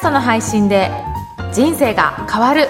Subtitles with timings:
[0.00, 0.90] ストの配信で
[1.52, 2.68] 人生が変わる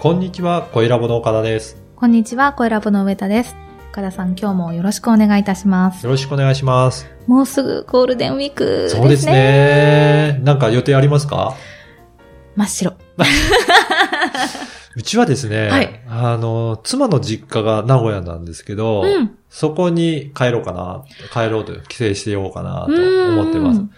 [0.00, 1.80] こんにちは、小ラボの岡田です。
[1.94, 3.54] こんにちは、声ラボの上田です。
[3.92, 6.02] 岡田さん、今日もよろしくお願いいたします。
[6.02, 7.06] よろしくお願いします。
[7.28, 9.00] もうすぐゴールデンウィークですね。
[9.00, 9.26] そうです。
[9.26, 10.40] ね。
[10.42, 11.54] なんか予定ありますか？
[12.56, 12.94] 真っ白。
[14.98, 19.38] うちはですね、はいあの、妻の実家が名古屋なんですけど、うん。
[19.48, 23.90] そこに帰ろうかな、帰ろうと、帰省してようかなと思ってますうん。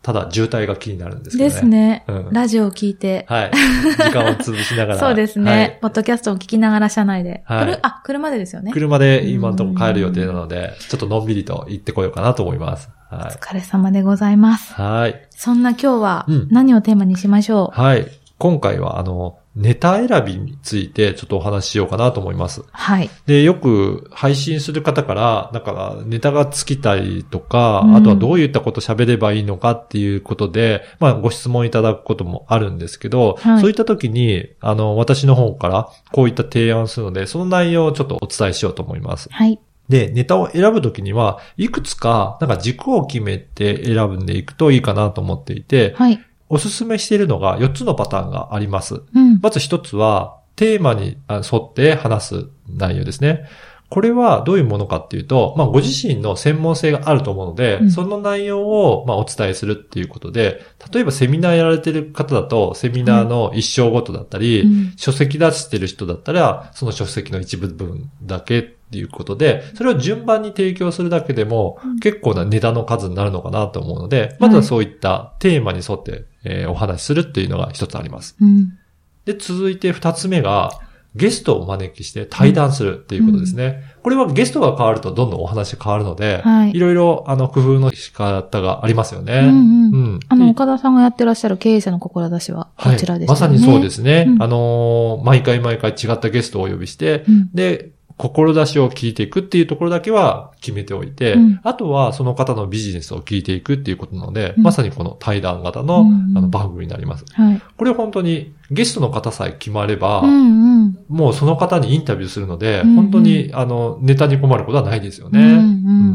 [0.00, 1.54] ただ、渋滞が気になるんですけどね。
[1.54, 1.66] です。
[1.66, 3.26] ね、うんラジオを聞いて。
[3.28, 3.50] はい。
[3.50, 4.98] 時間を潰しながら。
[5.02, 7.42] そうですね、はいポッドキャストを聞きながら車内で。
[7.46, 8.70] はいあ、車でですよね。
[8.70, 12.90] 車で今のところ帰る予定なので、ちょっとのんびりと行ってこようかなと思います。
[13.10, 13.24] おはい。
[13.34, 14.72] 疲れ様でございます。
[14.74, 15.20] はい。
[15.30, 18.06] そんな今日はうん何をテーマにしましょう、はい。
[18.38, 22.62] 今回は、あの、ネタ選びについてちょっとお話ししようかなと思います。
[22.72, 23.10] はい。
[23.26, 39.28] で、よく配信する方から、だからネタが尽きたりとか、うんあとはどういったこと喋ればいいのかっていうことで、まあご質問いただくこともあるんですけど、はいそういった時に、あの、私の方からこういった提案をするので、その内容をちょっとお伝えしようと思います。
[39.30, 39.58] はい。
[39.88, 46.20] で、ネタを選ぶときには、いくつか、なんか軸を決めて選ぶんでいくといいかなと思っていて、はい。
[46.48, 49.02] おすすめしているのが4つのパターンがあります。
[49.14, 49.40] うん。
[49.40, 53.44] まず一つは、テーマにあ沿って話す内容ですね。
[53.90, 78.36] これはどういうものかっていうと、まあ、ご自身の専門性があると思うので、うんその内容を、まあ、お伝えするっていうことで、例えばセミナーやられてる方だと、セミナーの一章ごとだったり、うん書籍出してる人だったら、その書籍の一部分だけっていうことで、それを順番に提供するだけでも、うん結構なネタの数になるのかなと思うので、まずはそういったテーマに沿って、えーお話しするっていうのが一つあります。
[78.40, 78.78] うん。
[79.24, 80.70] で、続いて二つ目が、
[81.14, 83.84] ゲストをお招きして対談するっていうことですね。
[84.02, 89.38] これはゲストが変わるとどんどんお話変わるので、はいいろいろ、あの、工夫の仕方がありますよね。
[89.38, 93.26] うんうんうんあの、で岡田さんがやってらっしゃる経営者の志はこちらですよね。
[93.28, 94.26] まさにそうですね。
[94.28, 97.50] うんあのー毎回毎回違ったゲストをお呼びして、うん。
[97.54, 107.24] で、志を聞いていくっていうところだけは決めておいて、うんあとはその方のビジネスを聞いていくっていうことなので、うんまさにこの対談型の,、うんあの番組になります。
[107.32, 107.62] はい。
[107.76, 110.98] これ本当にゲストの方さえ決まれば、うんうん。
[111.08, 115.40] もうその方にインタビューするので、うんうん本当にあのネタに困ることはないですよね。
[115.40, 115.60] うんううん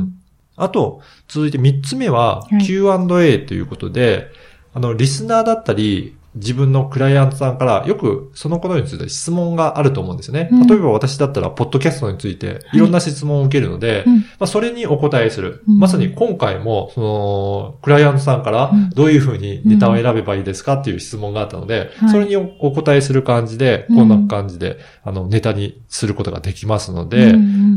[0.02, 0.14] ん。
[0.56, 4.28] あと、続いて三つ目ははい Q&A ということで、
[4.74, 10.50] あの、リスナーだったり、自分のクライアントさんからよくそのことについて質問があると思うんですよね。
[10.52, 10.68] うん。
[10.68, 12.78] 例えば私だったら、ポッドキャストについてい。
[12.78, 14.18] ろんな質問を受けるので、うん。
[14.18, 15.64] まあ、それにお答えする。
[15.68, 15.80] うん。
[15.80, 18.90] まさに今回も、その、クライアントさんからうん。
[18.92, 22.10] どういうふうにネタを選べばいいですかっていう質問があったので、はい。
[22.10, 23.96] それにおお答えする感じで、うん。
[23.96, 27.34] こんな感じで、あの、ネタにすることができますので、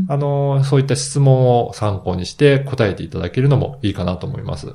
[0.09, 4.67] あの、そういった質問を参考にして答えていただけるのもいいかなと思います。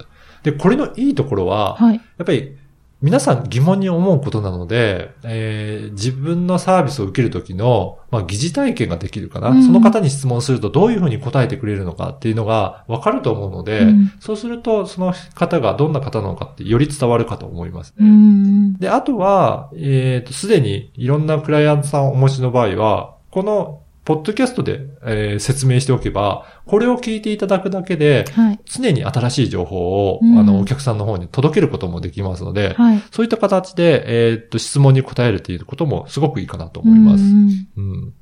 [0.42, 1.94] で、これのいいところは、はい。
[1.94, 2.56] やっぱり
[3.00, 18.08] 皆さん疑問に思うことなので、えー自分のサービスを受けるときの、まあ、疑似体験ができるかな、うんその方に質問するとどういうふうに答えてくれるのかっていうのがわかると思うので、うんそうするとその方がどんな方なのかってより伝わるかと思いますうね。
[18.08, 18.74] ん。
[18.78, 23.77] で、あとは、えっ、と、すでにいろんなクライアントさんをお持ちの場合は、この、
[24.08, 28.60] ポッドキャストで、えー説明しておけば、これを聞いていただくだけで、はい。
[28.64, 33.02] 常に新しい情報を、うんあの、お客さんの方に届けることもできますので、はい。
[33.10, 37.22] そういった形で、えーっと、質問に答えるということもすごくいいかなと思います。
[37.22, 38.14] うんうん。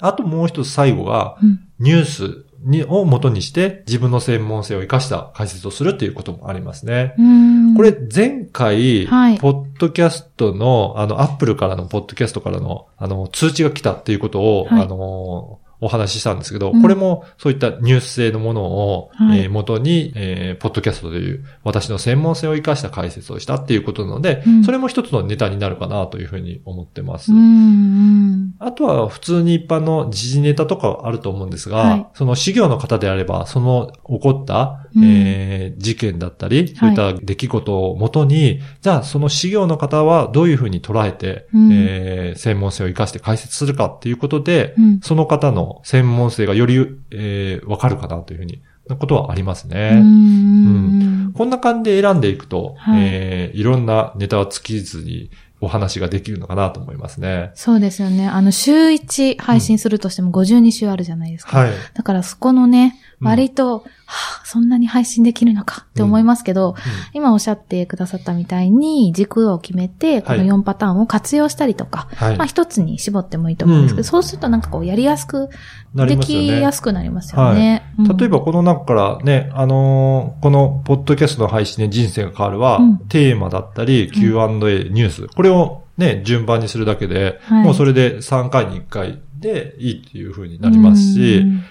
[0.00, 7.14] あともう一つ最後が、うんニュースに、を元にして自分の専門性を生かした解説をするということもありますね。
[7.18, 9.38] うんこれ、前回、はい。
[9.38, 14.82] ポッドキャストの、あの、アップルからの、ポッドキャストからの、あの、通知が来たっていうことを、はい。
[14.82, 16.82] あの、お話ししたんですけど、うん。
[16.82, 19.40] これもそういったニュース性のものを、はい。
[19.40, 24.64] えー元に、えーポッドキャストという私の専門性を生かした解説をしたっていうことなので、うん。
[24.64, 27.32] それも一つのネタになるかなというふうに思ってます。
[27.32, 28.54] うん。
[28.58, 32.06] あとは普通に一般の時事ネタとかあると思うんですが、はい。
[32.14, 35.04] その修行の方であれば、その起こった、うん。
[35.04, 41.70] えー事件だったり、そういった出来事をもとに、じゃあその修行の方はどういうふうに捉えて、うん。
[41.72, 45.00] えー専門性を生かして解説するかっていうことで、うん。
[45.00, 46.74] その方の専門性がより、
[47.10, 50.00] えーわかるかなというふうに、なことはありますうね。
[50.00, 51.32] ん。
[51.32, 55.30] こんな感じで選んでいくと、はいえーいろんなネタは尽きずに
[55.60, 57.50] お話ができるのかなと思いますね。
[57.54, 58.28] そうですよね。
[58.28, 61.58] あの、週1配信するとしても52週あるじゃないですか。
[61.58, 61.70] はい。
[61.94, 66.74] だからそこのね、割と、はあ、そんなに配信できるのかって思いますけど、
[67.14, 72.36] 今おっしゃってくださったみたいに軸を決めて、この4パターンを活用したりとか、はい。
[72.36, 74.04] まあ一つに絞ってもいいと思うんですけど、うん。
[74.04, 75.56] そうするとなんかこうやりやすく、で
[75.94, 76.46] なりますよね。
[76.46, 77.94] きやすくなりますよね。
[77.98, 78.16] うん。
[78.16, 82.98] 例えばこの中からね、あのーこのポッドキャストの配信で人生が変わるは、うん。
[83.08, 84.44] テーマだったり Q&A、
[84.90, 87.64] ニュース、これをね、順番にするだけで、はい。
[87.64, 91.64] もうそれで3回に1回でいいっていう風になりますし、うん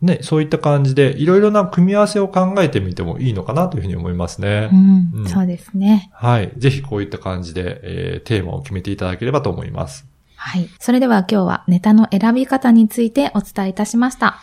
[0.00, 4.70] ね、そういった感じでいろいろな組み合わせを考えてみてもいいのかなというふうに思いますね。
[4.72, 6.10] うんうんそうですね。
[6.12, 6.52] はい。
[6.56, 10.06] ぜひこういった感じで、えーテーマを決めていただければと思います。
[10.36, 10.68] はい。
[10.78, 14.40] それでは今日はネタの選び方についてお伝えいたしました。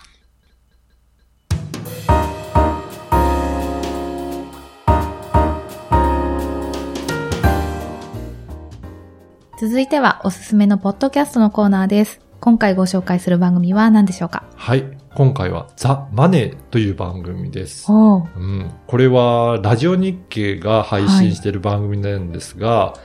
[9.57, 12.19] 続いてはおすすめのポッドキャストのコーナーです。
[12.41, 14.43] 今回ご紹介する番組は何でしょうか？
[14.57, 15.04] はい。
[15.15, 17.89] 今回はザ・マネーという番組です。
[17.89, 22.95] うん、これは、ラジオ日経が配信している番組なんですが、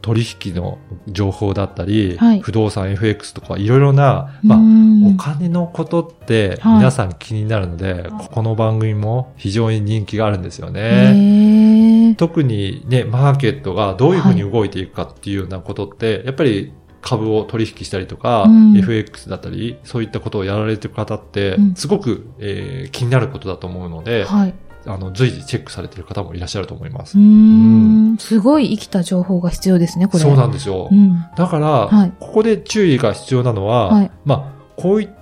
[0.00, 2.40] 取引の情報だったり、はい。
[2.40, 6.78] 不動産 FX とかいろいろな、まあ、うんお金のことってはい。
[6.78, 12.12] 皆さん気になるので、はいこの番組も非常に人気があるんですよへね。
[12.12, 12.14] ー。
[12.14, 24.54] 特にね、マーケットがどういうふうに動いていくかっていうようなことって、やっぱり株を取引したりとか、うん FX だったり、そういったことをやられてる方ってうん、すごく、えー気になることだと思うので、はい。
[24.86, 27.18] あの、随時チェックされてる方もいらっしゃると思います。
[27.18, 28.16] うーん。
[28.18, 30.20] すごい生きた情報が必要ですね、これ。
[30.20, 30.88] そうなんですよ。
[30.90, 31.24] うん。
[31.36, 35.19] だから、はいここで注意が必要なのは、はいまあ、こういった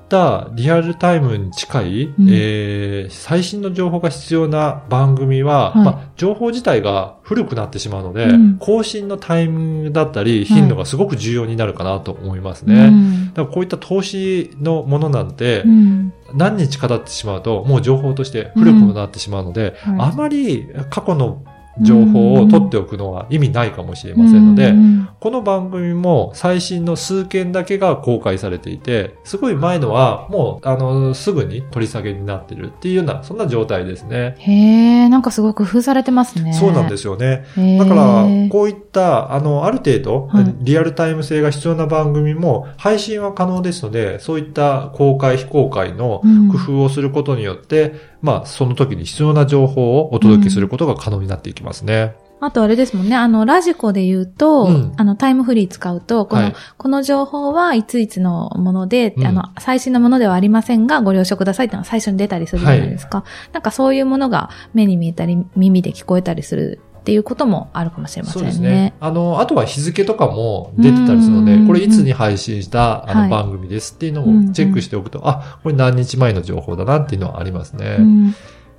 [0.54, 2.28] リアルタイムに近い、うん。
[2.30, 5.84] えー最新の情報が必要な番組は、はい。
[5.84, 8.58] まあ、情報自体が古くなってしまうので、うん。
[8.58, 10.44] 更新のタイミングだったり、い。
[10.44, 12.90] 頻度がすごく重要になるかなと思いますうね。
[12.90, 13.28] ん。
[13.28, 16.12] だからこういった投資のものなんて、うん。
[16.34, 19.96] 何日か経ってしまうと、もう情報として古くなってしまうので、はい。
[19.98, 21.44] あまり過去の
[21.82, 34.36] 情報を取っておくのは意味ないかもしれませんので、うんこの番組も最新の数件だけが公開されていて、すごい前のはもう、あの、すぐに取り下げになってるっていうような、そんな状態ですね。
[34.38, 36.52] へえ、なんかすごく工夫されてますね。
[36.52, 37.44] そうなんですよね。
[37.78, 52.16] だから、こういった、あの、ある程度はい、リアルタイム性が必要な番組も配信は可能ですので、そういった公開、非公開のうん工夫をすることによって、まあ、その時に必要な情報をお届けすることが可能になっていきますね。
[52.40, 54.92] あとあれですもんね、あの、ラジコで言うと、うん。
[54.96, 56.54] あの、タイムフリー使うと、この、はい。
[56.76, 59.26] この情報はいついつのもので、うん。
[59.26, 63.24] あの、最新のものではありませんが、ご了承くださいっていうのが最初に出たりするじゃないですか。
[63.52, 68.48] なんかそういうものが目に見えたり、耳で聞こえたりするっていうこともあるかもしれませそんね。
[68.50, 68.92] うですね。
[69.00, 77.96] あの、あとは日付とかも出てたりするので、うんこれいつに配信したあはいの番組ですっていうのうんをチェックしておくと、あ、これ何日前の情報だなっていうのはありますね。
[77.98, 78.34] うん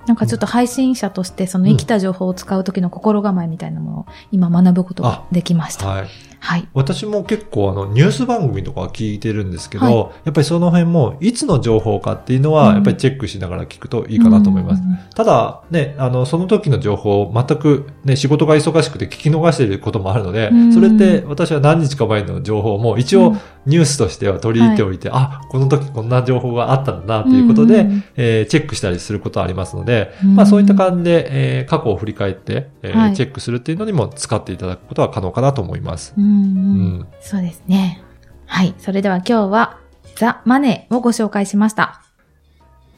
[0.06, 5.86] なんかちょっと配信者としてその生きた情報を使う時の心構えみたいなものを今学ぶことができました。
[5.88, 6.08] はい。
[6.40, 6.68] はい。
[6.72, 9.96] 私も結構あのニュース番組とかは聞いてるんですけど、はい。
[10.24, 12.74] やっぱりその辺もいつの情報かっていうのはうん。
[12.76, 14.82] やっぱりチェックしながら聞くといいかなと思います。
[14.82, 14.98] うん。
[15.14, 23.40] ただね、あの、その時の情報を全くね、仕事が忙しくて聞き逃していることもあるのでうん、それって私は何日か前の情報も一応うん。
[23.66, 28.04] ニュースとしては取り入れておいて、あ、この時こんな情報があったんだなということで、うん。
[28.16, 30.36] えーチェックしたりすることはありますので、うん。
[30.36, 33.14] まあそういった感じで、えー過去を振り返って、えーはい。
[33.14, 36.14] チェックするっていうのにも使っていただくことは可能かなと思います。
[36.16, 37.06] うんううんん。
[37.20, 38.02] そうですね。
[38.46, 38.74] はい。
[38.78, 39.78] それでは今日は
[40.16, 42.02] ザ・マネーをご紹介しました。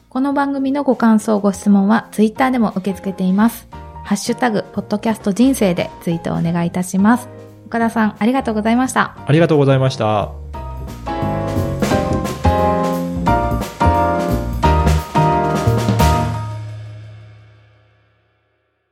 [0.09, 3.67] この番組のご感想、ご質問はツイッターでも受け付けています。
[4.03, 7.29] ハッシュタグ、ポッドキャスト人生でツイートをお願いいたします。
[7.65, 9.17] 岡田さん、ありがとうございました。
[9.25, 10.42] ありがとうございました。